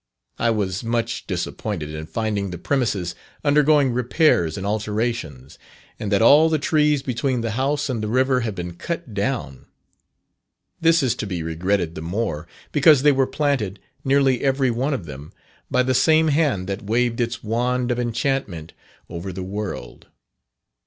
I 0.39 0.49
was 0.49 0.83
much 0.83 1.27
disappointed 1.27 1.93
in 1.93 2.07
finding 2.07 2.49
the 2.49 2.57
premises 2.57 3.13
undergoing 3.45 3.91
repairs 3.91 4.57
and 4.57 4.65
alterations, 4.65 5.59
and 5.99 6.11
that 6.11 6.23
all 6.23 6.49
the 6.49 6.57
trees 6.57 7.03
between 7.03 7.41
the 7.41 7.51
house 7.51 7.87
and 7.87 8.01
the 8.01 8.07
river 8.07 8.39
had 8.39 8.55
been 8.55 8.73
cut 8.73 9.13
down. 9.13 9.67
This 10.79 11.03
is 11.03 11.13
to 11.17 11.27
be 11.27 11.43
regretted 11.43 11.93
the 11.93 12.01
more, 12.01 12.47
because 12.71 13.03
they 13.03 13.11
were 13.11 13.27
planted, 13.27 13.79
nearly 14.03 14.41
every 14.41 14.71
one 14.71 14.95
of 14.95 15.05
them, 15.05 15.33
by 15.69 15.83
the 15.83 15.93
same 15.93 16.29
hand 16.29 16.65
that 16.67 16.81
waved 16.81 17.21
its 17.21 17.43
wand 17.43 17.91
of 17.91 17.99
enchantment 17.99 18.73
over 19.07 19.31
the 19.31 19.43
world. 19.43 20.07